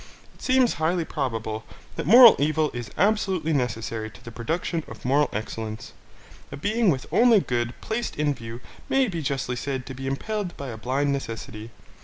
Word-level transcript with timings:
It 0.33 0.41
seems 0.41 0.73
highly 0.81 1.05
probable 1.05 1.63
that 1.95 2.07
moral 2.07 2.35
evil 2.39 2.71
is 2.73 2.89
absolutely 2.97 3.53
necessary 3.53 4.09
to 4.09 4.23
the 4.23 4.31
production 4.31 4.83
of 4.87 5.05
moral 5.05 5.29
excellence. 5.31 5.93
A 6.51 6.57
being 6.57 6.89
with 6.89 7.05
only 7.11 7.39
good 7.39 7.79
placed 7.81 8.15
in 8.15 8.33
view 8.33 8.61
may 8.89 9.07
be 9.07 9.21
justly 9.21 9.55
said 9.55 9.85
to 9.85 9.93
be 9.93 10.07
impelled 10.07 10.57
by 10.57 10.69
a 10.69 10.75
blind 10.77 11.11
necessity. 11.13 11.69